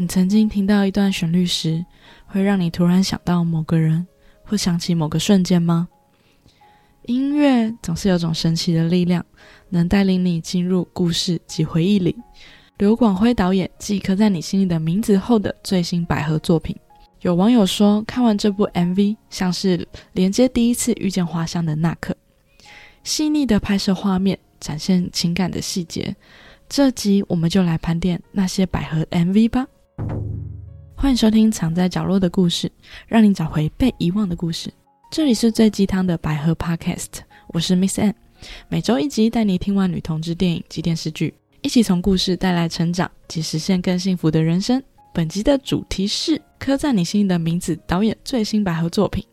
[0.00, 1.84] 你曾经听到一段旋律时，
[2.24, 4.06] 会让你突然想到某个人，
[4.42, 5.86] 或想起某个瞬间吗？
[7.02, 9.22] 音乐总是有种神奇的力量，
[9.68, 12.16] 能带领你进入故事及回忆里。
[12.78, 16.74] 刘广辉导演继刻在你心里的名字后的最新百合作品，
[17.20, 22.16] 有网友说，看完这部 MV 像是连接第一次遇见花香的那刻，
[23.04, 26.16] 细腻的拍摄画面，展现情感的细节。
[26.70, 29.66] 这集我们就来盘点那些百合 MV 吧。
[31.00, 32.68] 欢迎收听《藏在角落的故事》，
[33.08, 34.70] 让你找回被遗忘的故事。
[35.10, 37.06] 这里是最鸡汤的百合 Podcast，
[37.54, 38.14] 我是 Miss a n n
[38.68, 44.80] 每周一集带你听完女同志电影及电视剧，一起从故事带来成长及实现更幸福的人生。
[45.14, 49.24] 本集的主题是《刻在你心里的名字》导演最新百合作品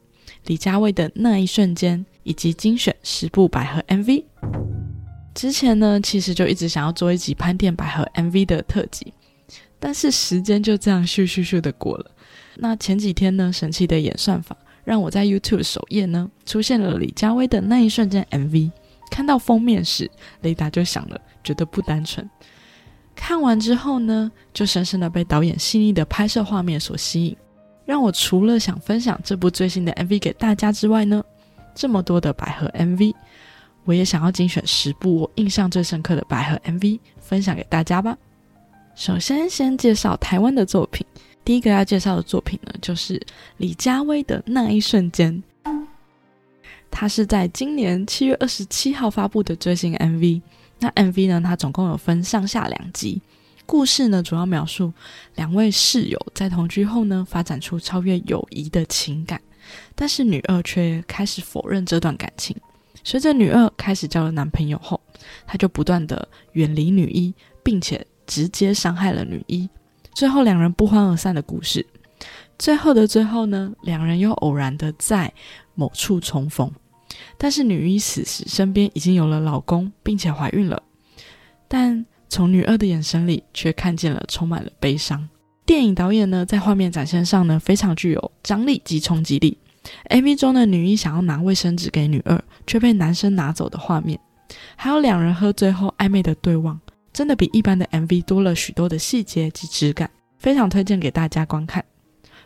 [0.46, 4.24] 李佳薇的那一瞬间，以及精选十部百合 MV。
[5.36, 9.14] 之前呢，其实就一直想要做一集盘点百合 MV 的特辑，
[9.80, 12.12] 但是时间就这样咻咻咻的过了。
[12.56, 14.56] 那前几天呢，神奇的演算法。
[14.84, 18.72] 让我在 YouTube 首页呢出现了李佳薇的那一瞬间 MV，
[19.12, 20.10] 看到封面时，
[20.44, 22.26] 雷达就响了，觉得不单纯。
[23.14, 27.36] 看完之后呢，就深深的被导演细腻的拍摄画面所吸引，
[27.86, 31.22] 让我除了想分享这部最新的 MV 给大家之外呢，
[31.76, 33.14] 这么多的百合 MV，
[33.84, 38.18] 我也想要精选十部我印象最深刻的百合 MV 分享给大家吧。
[38.98, 41.06] 首先，先介绍台湾的作品。
[41.46, 43.22] 第一个要介绍的作品呢，就是
[43.58, 45.44] 李佳薇的那一瞬间。
[46.90, 50.42] 它是在今年七月二十七号发布的最新 MV。
[50.80, 53.22] 那 MV 呢，它总共有分上下两集。
[53.68, 54.92] 故事呢，主要描述
[55.36, 59.40] 两位室友在同居后呢，发展出超越友谊的情感，
[59.94, 62.58] 但是女二却开始否认这段感情。
[63.04, 65.00] 随着女二开始交了男朋友后，
[65.46, 67.32] 她就不断的远离女一，
[67.62, 69.68] 并且直接伤害了女一。
[70.14, 71.86] 最后两人不欢而散的故事，
[72.60, 75.32] 最后的最后呢，两人又偶然的在
[75.74, 76.72] 某处重逢，
[77.38, 80.82] 但是女一此时身边已经有了老公，并且怀孕了，
[81.68, 85.30] 但从女二的眼神里却看见了充满了悲伤。
[85.66, 89.58] 电影导演呢，在画面展现上呢，非常具有张力及冲击力。
[90.10, 94.20] MV 中的女一想要拿卫生纸给女二，却被男生拿走的画面，
[94.76, 96.80] 还有两人喝醉后暧昧的对望。
[97.18, 100.08] 真的比一般的 MV 多了许多的细节及质感，
[100.38, 101.84] 非常推荐给大家观看。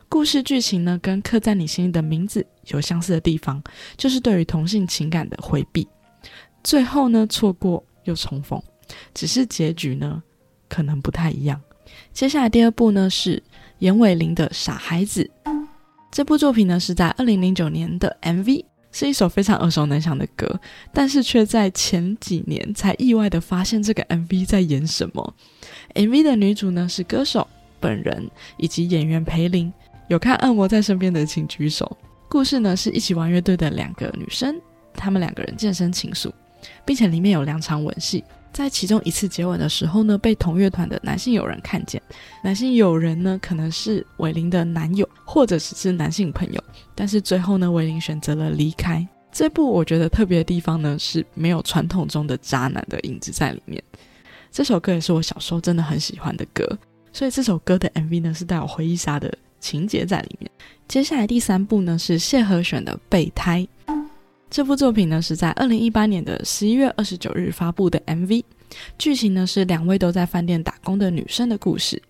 [0.07, 3.61] 故事剧情呢，跟刻在你心里的名字有相似的地方，
[3.97, 5.85] 就是对于同性情感的回避。
[6.63, 8.63] 最后呢，错过又重逢，
[9.13, 10.23] 只是结局呢，
[10.69, 11.61] 可能不太一样。
[12.13, 13.43] 接下来第二部呢，是
[13.79, 15.29] 严伟玲的《傻孩子》。
[16.13, 18.63] 这部作品呢，是在二零零九年的 MV。
[18.91, 20.59] 是一首非常耳熟能详的歌，
[20.93, 25.33] 但是却在前几年才意外的发现这个 MV 在演什么。
[25.95, 27.47] MV 的女主呢是歌手
[27.79, 29.71] 本人以及演员裴林。
[30.07, 31.97] 有看《恶魔在身边》的请举手。
[32.27, 34.59] 故事呢是一起玩乐队的两个女生，
[34.93, 36.31] 她们两个人健身情愫，
[36.85, 38.23] 并且里面有两场吻戏。
[38.53, 42.01] 在其中一次接吻的时候呢，被同乐团的男性友人看见。
[42.43, 46.61] 男性友人呢，可能是伟林的男友，或者只是男性朋友。
[46.93, 49.07] 但是最后呢，伟林选择了离开。
[49.31, 53.81] 这部我觉得特别的地方呢，是没有传统中的渣男的影子在里面。
[54.51, 56.77] 这首歌也是我小时候真的很喜欢的歌，
[57.13, 60.51] 所以这首歌的 MV 呢，是带有回忆杀的情节在里面。
[60.89, 63.61] 接下来第三部呢，是谢和弦的《备胎》。
[64.51, 68.43] 这部作品呢是在二零一八年的十一月二十九日发布的 MV，
[68.97, 72.01] 剧情呢是两位都在饭店打工的女生的故事。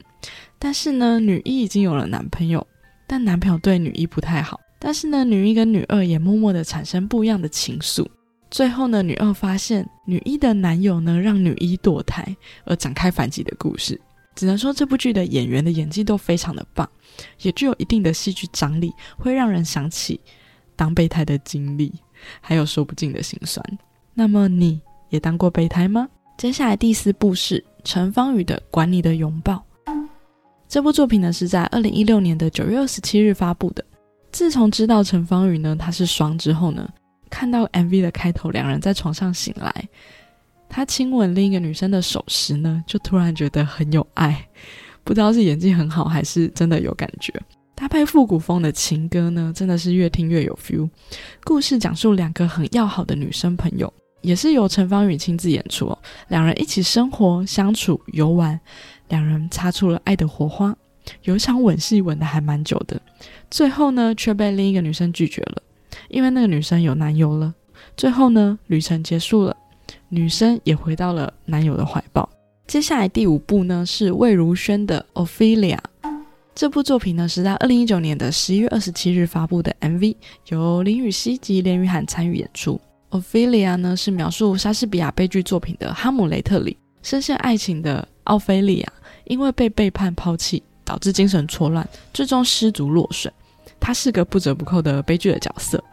[0.58, 2.66] 但是呢，女一已经有了男朋友，
[3.06, 4.60] 但男朋友对女一不太好。
[4.80, 8.08] 但是呢，女一跟女二也默默的产生不一样的情愫。
[8.50, 12.36] 最后呢，女二发现女一的男友呢让女一堕胎，
[12.66, 14.02] 而展开反击的故事。
[14.34, 16.90] 只能说这部剧的演员的演技都非常的棒，
[17.44, 20.20] 也具有一定的戏剧张力，会让人想起
[20.76, 21.94] 当备胎的经历。
[22.40, 23.64] 还有说不尽的心酸。
[24.14, 26.08] 那么你也当过备胎吗？
[26.38, 29.64] 接下来第四部是陈芳宇的《管你的拥抱》。
[30.68, 33.84] 这部作品呢是在二零一六年的九月二十七日发布的。
[34.32, 36.90] 自从知道陈芳宇呢他是双之后呢，
[37.30, 39.74] 看到 MV 的开头两人在床上醒来，
[40.70, 44.48] 他亲吻另一个女生的手时呢，就突然觉得很有爱。
[45.04, 47.34] 不知道是演技很好还是真的有感觉。
[47.82, 50.88] 搭配复古风的情歌呢，真的是越听越有 feel。
[51.44, 53.92] 故事讲述两个很要好的女生朋友，
[54.22, 55.92] 也是由陈芳宇亲自演出。
[56.28, 58.60] 两人一起生活、相处、游玩，
[59.10, 60.78] 两人擦出了爱的火花。
[61.24, 63.02] 有一场吻戏吻的还蛮久的，
[63.50, 65.64] 最后呢却被另一个女生拒绝了，
[66.10, 67.52] 因为那个女生有男友了。
[67.98, 69.58] 最后呢，旅程结束了，
[70.10, 72.30] 女生也回到了男友的怀抱。
[72.68, 75.78] 接下来第五部呢是魏如萱的《Ophelia》。
[76.54, 80.16] 这部作品呢是在二零一九年的十一月二十七日发布的 MV，
[80.50, 82.80] 由林雨熙及连雨涵参与演出。
[83.10, 88.94] Ophelia 呢是描述莎士比亚悲剧作品的《哈姆雷特》里深陷爱情的奥菲利亚，
[89.26, 93.32] 因为被背叛抛弃，导致精神错乱，最终失足落水。
[93.80, 95.84] 他是个不折不扣的悲剧的角色。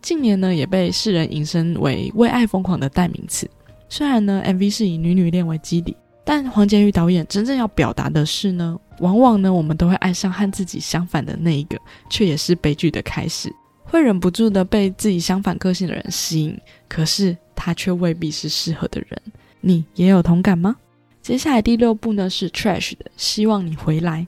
[0.00, 3.48] 近年呢，也被世人引申为为爱疯狂的代名词。
[3.88, 5.94] 虽然呢，MV 是以女女恋为基底，
[6.24, 11.78] 但黄杰瑜导演真正要表达的是呢，往往呢，我们都会爱上和自己相反的那一个，
[12.10, 13.52] 却也是悲剧的开始，
[13.84, 19.20] 会忍不住的被自己相反个性的人吸引，可是他却未必是适合的人。
[19.60, 20.76] 你也有同感吗？
[21.20, 24.26] 接下来第六部呢是 Trash 的，希望你回来。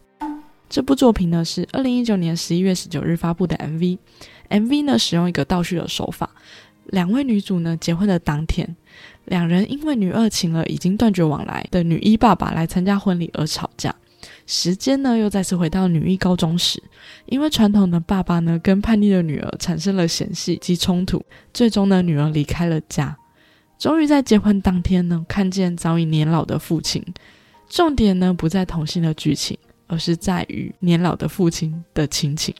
[0.68, 6.30] 这部作品呢是二零一九年十一月十九日发布的 MV，MV 呢使用一个倒叙的手法，
[6.86, 8.76] 两位女主呢结婚的当天，
[9.24, 13.92] 两人因为女二请了已经断绝往来的女一爸爸来参加婚礼而吵架，
[14.50, 16.82] 时间呢又再次回到女一高中时，
[17.26, 21.24] 因为传统的爸爸呢跟叛逆的女儿产生了嫌隙及冲突，
[21.54, 23.16] 最终呢女儿离开了家，
[23.78, 27.00] 终于在结婚当天呢看见早已年老的父亲，
[27.68, 29.56] 重点呢不在同性的剧情。
[29.92, 32.54] 而是在于年老的父亲的亲情，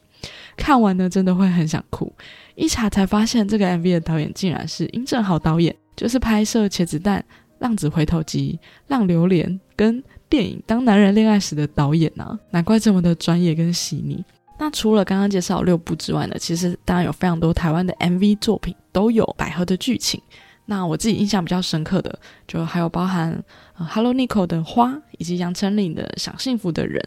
[0.57, 2.13] 看完呢真的会很想哭。
[2.57, 7.21] 一查才发现，这个 MV 的导演竟然是殷正豪导演，就是拍摄《茄子蛋》
[7.61, 8.59] 《浪子回头集》
[8.89, 14.25] 《浪流连》跟电影《当男人恋爱时》的导演呢，难怪这么的专业跟细腻。
[14.59, 20.21] 那除了刚刚介绍六部之外呢，其实当然有非常多台湾的 MV 作品都有百合的剧情。
[20.67, 22.17] 那我自己印象比较深刻的，
[22.47, 23.43] 就还有包含
[23.85, 27.03] 《Hello Nico》的花，以及杨丞琳的《想幸福的人》，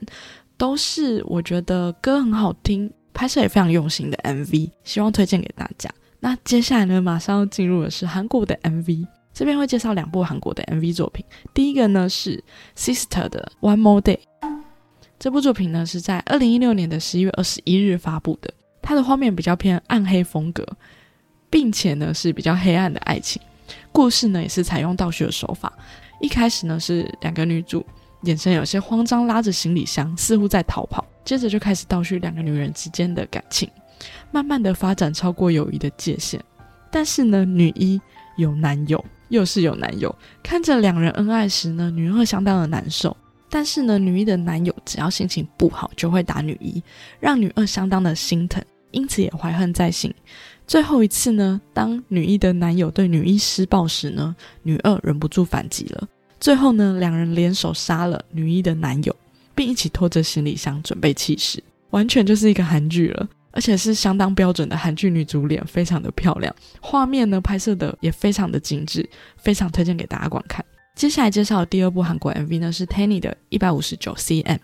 [0.57, 5.89] 都是我觉得歌很好听，拍摄也非常用心的 MV，希望推荐给大家。
[6.19, 11.25] 那接下来呢，马上要进入的是韩国的 MV，这边会介绍两部韩国的 MV 作品。
[11.53, 12.43] 第一个呢是
[12.77, 14.19] Sister 的《One More Day》，
[15.19, 20.65] 这部作品呢是在二零一六年的十一月二十一日发布的，它的画面比较偏暗黑风格，
[21.49, 23.41] 并且呢是比较黑暗的爱情。
[23.91, 25.71] 故事呢也是采用倒叙的手法，
[26.21, 27.83] 一开始呢是两个女主
[28.23, 33.67] 眼神有些慌张，拉着行李箱似乎在逃跑，接着就开始倒叙两个女人之间的感情，
[34.31, 36.39] 慢慢的发展超过友谊的界限。
[36.91, 37.99] 但是呢，女一
[38.35, 39.03] 有男友，
[39.33, 43.17] 又是有男友，看着两人恩爱时呢，女二相当的难受。
[43.49, 46.81] 但是呢，女一的男友只要心情不好就会打女一，
[47.19, 50.13] 让女二相当的心疼，因此也怀恨在心。
[50.67, 56.07] 最后一次呢，当女一的男友对女一施暴时呢，女二忍不住反击了。
[56.39, 59.15] 最后呢，两人联手杀了女一的男友，
[59.55, 69.07] 并一起拖着行李箱准备弃尸，完全就是一个韩剧了，而且是相当标准的韩剧女主脸，非常的漂亮，画面呢拍摄的也非常的精致，
[69.37, 70.65] 非常推荐给大家观看。
[70.95, 74.59] 接下来介绍的第二部韩国 MV 呢是 Tanny 的一百五十九 cm，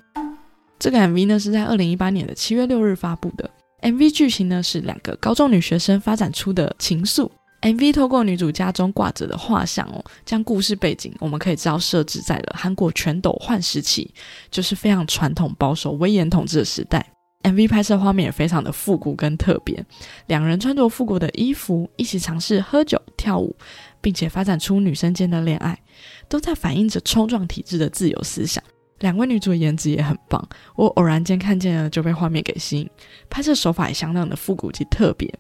[0.78, 3.50] 这个 MV 呢是在二零一八年的七月六日发布的。
[3.82, 7.30] MV 剧情呢是两个高中女学生发展出的情愫。
[7.62, 14.14] MV 透过女主家中挂着的画像哦，将故事背景我们可以知道设置在了韩国全斗焕时期，
[14.50, 17.06] 就是非常传统保守威严统治的时代。
[17.44, 19.84] MV 拍摄画面也非常的复古跟特别，
[20.28, 23.56] 两人穿着复古的衣服，一起尝试喝酒跳舞，
[24.02, 25.80] 并且发展出女生间的恋爱，
[26.28, 28.62] 都在反映着冲撞体制的自由思想。
[29.00, 30.46] 两位女主颜值也很棒，
[30.76, 32.90] 我偶然间看见了就被画面给吸引，
[33.30, 35.34] 拍摄手法也相当的复古及特别，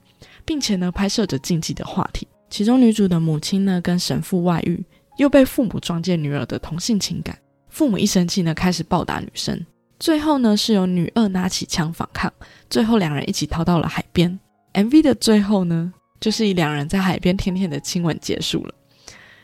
[0.46, 2.26] 并且呢拍摄着禁忌的话题。
[2.50, 4.82] 其中女主的母亲呢跟神父外遇，
[5.18, 9.66] 又被父母撞见女儿的同性情感，父母一生气呢开始暴打女生，
[10.00, 12.32] 最后呢是由女二拿起枪反抗，
[12.70, 14.40] 最后两人一起逃到了海边。
[14.74, 18.74] MV 的最后呢就是以两人在海边甜甜的亲吻结束了，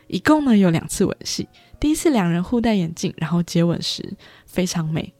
[0.06, 1.46] 一共呢有两次吻戏。
[1.78, 4.02] 第一次两人互戴眼镜，然后接吻时
[4.46, 5.12] 非常美。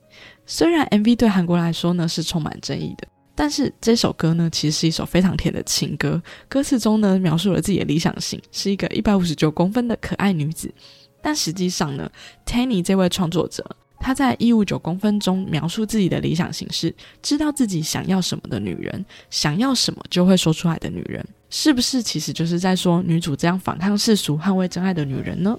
[0.46, 6.22] 虽然 MV 对韩国来说呢是充满争议的，但是这首歌呢其实是一首非常甜的情歌。
[6.48, 10.72] 歌词中呢描述了自己的理想型是一个一百五十九公分的可爱女子，
[11.20, 12.10] 但实际上呢
[12.46, 25.58] ，Tanny 这位创作者他在一五九公分中描述自己的理想形式知道自己想要什么的女人，想要什么就会说出来的女人，是不是其实就是在说女主这样反抗世俗、捍卫真爱的女人呢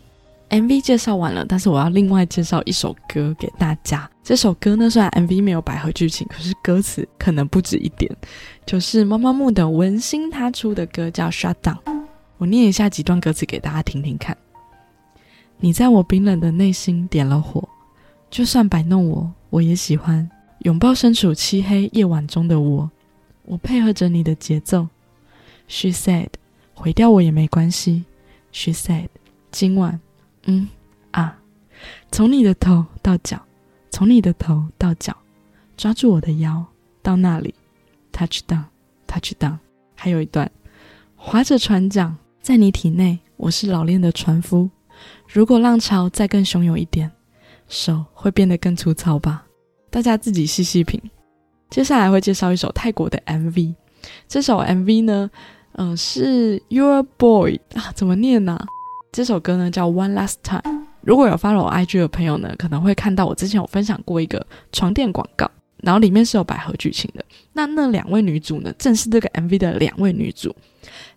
[0.50, 4.10] ？MV 介绍完了，但是我要另外介绍一首歌给大家。
[4.24, 8.10] 这首歌呢，虽然 MV 没有百合剧情，可是歌词可能不止一点，
[8.65, 11.77] 就是妈妈木的文心他出的歌叫《Shut Down》。
[12.38, 14.38] 我念一下几段歌词给大家听听看。
[15.60, 17.67] 你在我冰冷的内心点了火，
[18.30, 20.30] 就算摆弄我，我也喜欢
[20.60, 22.90] 拥抱身处漆黑夜晚中的我。
[23.44, 24.88] 我配合着你的节奏。
[25.68, 26.30] She said，
[26.74, 28.06] 毁掉我也没关系。
[28.52, 29.08] She said，
[29.52, 30.00] 今晚。
[30.46, 30.68] 嗯
[31.12, 31.40] 啊，
[32.12, 33.42] 从你的头到脚，
[33.90, 35.16] 从你的头到脚，
[35.76, 36.66] 抓住我的腰，
[37.02, 37.54] 到那里
[38.12, 39.58] ，touch down，touch down。
[39.96, 40.52] 还有一段，
[41.16, 44.70] 划着船桨，在你体内，我是老练的船夫。
[45.28, 47.12] 如果浪潮再更汹涌一点，
[47.68, 49.46] 手会变得更粗糙吧？
[49.90, 51.02] 大家自己细细品。
[51.70, 53.76] 接下来会介绍一首泰国的 MV，
[54.28, 55.30] 这首 MV 呢，
[55.74, 58.58] 嗯，是 Your Boy 啊，怎么念呢？
[59.12, 60.88] 这首歌呢叫 One Last Time。
[61.02, 65.50] 如果有 follow IG 的朋友呢，可能会看到我之前有分享过一个床垫广告。
[65.84, 70.54] 然后里面是有百合剧情的，那那两位女主呢，正是这个 MV 的两位女主。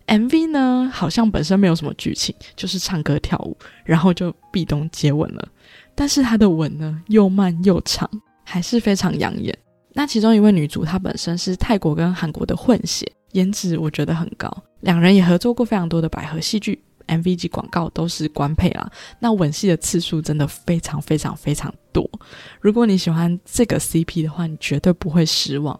[0.07, 5.49] MV 呢，好像本身没有什么剧情，就是唱歌跳舞，然后就壁咚接吻了。
[5.95, 8.09] 但是她的吻呢，又慢又长，
[8.45, 9.57] 还是非常养眼。
[9.93, 14.51] 那其中一位女主，她本身是泰国跟韩国的混血，颜值我觉得很高。
[14.81, 16.83] 两人也合作过非常多的百合戏剧。
[17.09, 22.09] MV 及广告都是官配啦，那吻戏的次数真的非常非常非常多。
[22.61, 25.79] 如果你喜欢这个 CP 的话，你绝对不会失望。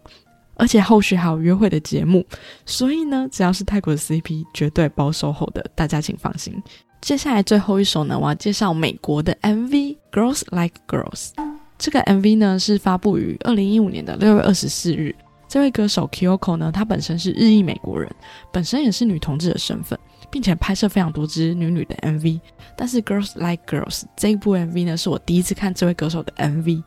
[0.55, 2.25] 而且后续还有约会的节目，
[2.65, 6.61] 所以呢，只要是泰国的 CP，绝对包售后的，大家请放心。
[7.01, 9.69] 接下来最后一首呢，我要介绍美国的 MV
[10.11, 11.29] 《Girls Like Girls》。
[11.77, 15.15] 这个 MV 呢是发布于二零一五年的六月二十四日。
[15.47, 18.09] 这位歌手 Kyoko 呢，她本身是日裔美国人，
[18.53, 19.99] 本身也是女同志的身份。
[20.31, 22.39] 并且拍摄非常多支女女的 MV，
[22.77, 26.81] 但是《Girls Like Girls》这一部 MV 呢，是我第一次看这位歌手的 MV，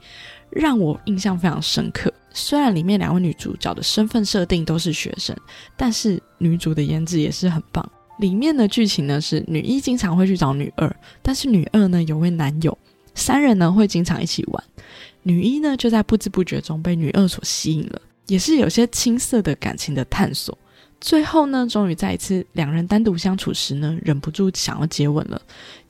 [0.48, 2.10] 让我印象非常深刻。
[2.32, 5.36] 虽然里面两位女主角的身份设定都是学生，
[5.76, 7.86] 但是女主的颜值也是很棒。
[8.18, 12.76] 里面的剧情呢是女一经常会去找女二，但是女二呢有位男友，
[13.14, 14.64] 三人呢会经常一起玩，
[15.22, 20.56] 女一呢就在不知不觉中被女二所吸引了，也是有些青涩的感情的探索。
[21.00, 25.42] 最后呢，终于在一次两人单独相处时呢，忍不住想要接吻了，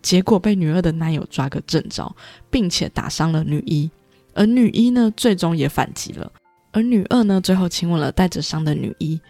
[0.03, 2.13] 结果被女二的男友抓个正着，
[2.51, 3.89] 并且打伤了女一，
[4.33, 6.33] 而女一呢，最终也反击了，
[6.73, 9.21] 而女二呢，最后亲吻了带着伤的女一。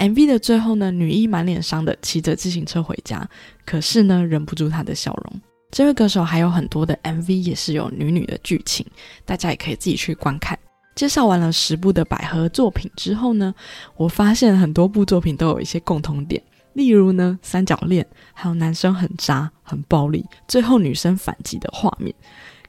[0.00, 3.28] MV 的最后呢，女一满脸伤的骑着自行车回家，
[3.66, 5.40] 可是呢，忍不住她的笑容。
[5.70, 8.84] 这位歌手还有很多的 MV 也是有女女的剧情，
[9.26, 10.58] 大家也可以自己去观看。
[10.94, 13.54] 介绍完了十部的百合作品之后呢，
[13.94, 16.42] 我发现很多部作品都有一些共同点，
[16.72, 22.12] 例如呢三角恋，还有男生很渣、很暴力，最后女生反击的画面，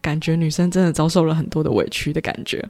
[0.02, 2.64] 感觉女生真的遭受了很多的委屈的感觉。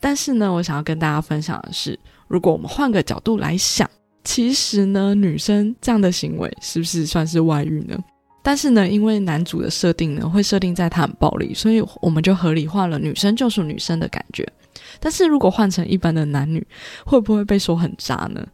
[0.00, 3.88] 但是呢，我想要跟大家分享的是，如果我们换个角度来想，
[4.24, 7.98] 其实呢，女生这样的行为是不是算是外遇呢？
[8.42, 14.46] 但是呢，因为男主的设定呢会设定在他很暴力，所以我们就合理化了女生就是女生的感觉。
[15.00, 16.66] 但是如果换成一般的男女，
[17.06, 18.46] 会不会被说很渣呢？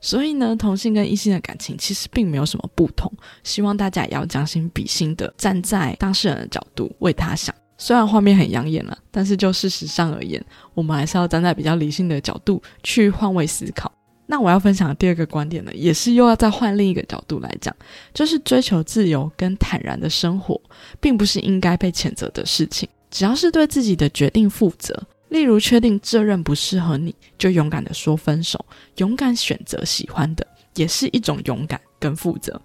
[0.00, 3.10] 所以呢，同性跟异性的感情其实并没有什么不同。
[3.42, 7.54] 希望大家也要将心比心的站在当事人的角度为他想。
[7.76, 13.92] 虽然画面很养眼了，但是就事实上而言，我们还是要站在比较理性的角度去换位思考。
[14.26, 17.74] 那我要分享的第二个观点呢，也是又要再换另一个角度来讲，
[18.14, 20.60] 就是追求自由跟坦然的生活，
[21.00, 22.88] 并不是应该被谴责的事情。
[23.10, 24.98] 只要是对自己的决定负责。
[25.28, 28.64] 例如，确定这任不适合你，就勇敢的说分手，
[28.98, 32.60] 勇敢选择喜欢的，也是一种勇敢跟负责。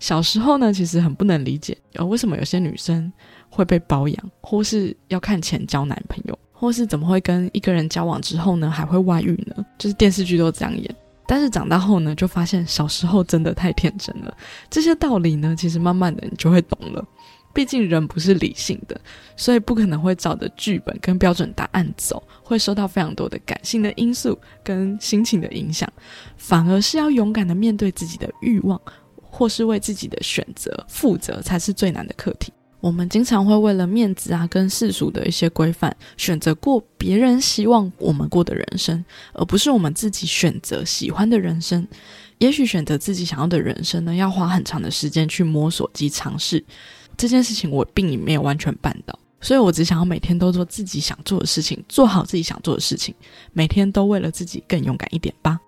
[0.00, 3.12] 小时候呢，其实很不能理解，呃，为什么有些女生
[3.48, 9.64] 会被包养，或是要看钱交男朋友，或是怎么会跟一个人交往之后呢，还会外遇呢？
[9.78, 10.96] 就是电视剧都这样演。
[11.26, 14.34] 但是长大后呢，就发现小时候真的太天真了。
[14.70, 17.04] 这些道理呢，其实慢慢的你就会懂了。
[17.52, 18.98] 毕竟人不是理性的，
[19.36, 25.90] 所以不可能会照着剧本跟标准答案走，会受到非常多的感性的因素跟心情的影响，
[26.36, 28.80] 反而是要勇敢的面对自己的欲望，
[29.22, 32.52] 或是为自己的选择负责，才是最难的课题。
[32.80, 41.86] 我们经常会为了面子啊，跟世俗的一些规范，选择过别人希望我们过的人生，而不是我们自己选择喜欢的人生。
[42.38, 46.64] 也许选择自己想要的人生呢，要花很长的时间去摸索及尝试。
[47.16, 53.12] 这件事情我并没有完全办到，所以我只想要每天都做自己想做的事情，做好自己想做的事情，
[53.52, 55.58] 每天都为了自己更勇敢一点吧。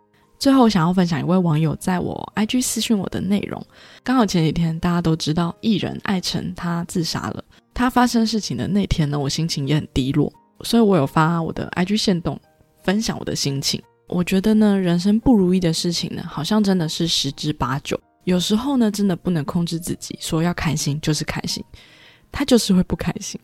[0.41, 3.63] 最后，想要分享一位网友在我 IG 私讯我的内容。
[4.03, 7.45] 刚好前几天大家都知道艺人艾辰他自杀了，
[7.75, 10.33] 他发生事情的那天呢，我心情也很低落，
[10.63, 12.41] 所以我有发我的 IG 线动
[12.83, 13.83] 分享我的心情。
[14.09, 18.01] 我觉得呢，人生不如意的事情呢，好像真的是十之八九。
[18.25, 21.63] 有时候呢，真的不能控制自己，说要开心就是开心，
[22.33, 23.39] 他就是会不开心。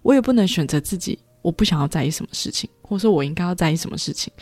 [0.00, 4.32] 我也不能选择自己，我不想要在意什么事情，或者说我应该要在意什么事情，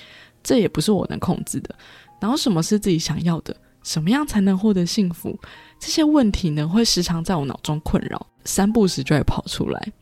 [0.42, 1.74] 这也不是我能控制的。
[2.20, 5.38] 然后什么是自己想要的，什么样才能获得幸福？
[5.78, 9.92] 这些问题呢，会时常在我脑中困扰，三不时就会跑出来。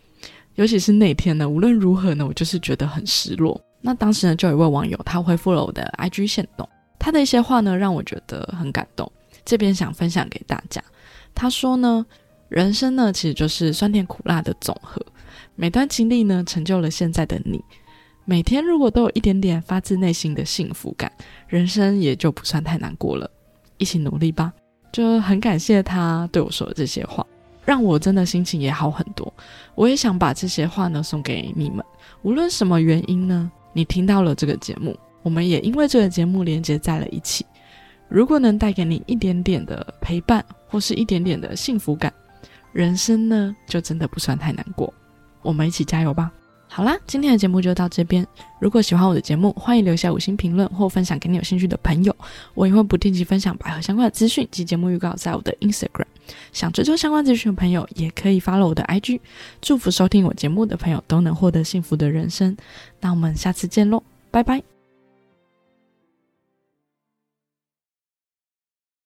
[0.57, 3.61] 尤其是那天呢，无论如何呢，我就是觉得很失落。
[3.81, 6.69] 那当时呢，就有一位网友他回复了我的 IG 线动，
[6.99, 9.11] 他的一些话呢让我觉得很感动，
[9.45, 10.83] 这边想分享给大家。
[11.33, 12.05] 他说呢，
[12.49, 15.01] 人生呢其实就是酸甜苦辣的总和，
[15.55, 17.63] 每段经历呢成就了现在的你。
[18.31, 21.11] 每天如果都有一点点发自内心的幸福感，
[21.47, 23.31] 人生也就不算太难过了。
[23.79, 24.53] 一起努力吧！
[24.93, 27.27] 就很感谢他对我说的这些话，
[27.65, 29.33] 让我真的心情也好很多。
[29.75, 31.83] 我也想把这些话呢送给你们，
[32.21, 37.47] 无论什么原因呢，你听到了这个节目，我们也因为这个节目连接在了一起。
[38.11, 42.13] 如果能带给你一点点的陪伴，或是一点点的幸福感，
[42.73, 44.93] 人生呢就真的不算太难过。
[45.41, 46.31] 我们一起加油吧！
[46.71, 48.25] 好啦，今天的节目就到这边。
[48.61, 52.15] 如果喜欢我的节目，欢迎留下五星评论或分享给你有兴趣的朋友。
[52.55, 56.07] 我也会不定期分享百合相关的资讯及节目预告在我的 Instagram。
[56.53, 59.19] 想追踪相关资讯的朋友，也可以 follow 我的 IG。
[59.61, 62.57] 祝福收听我节目的朋友都能获得幸福的人生。
[63.01, 64.78] 那我们下次见喽，拜拜。